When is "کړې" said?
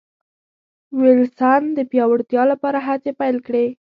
3.47-3.65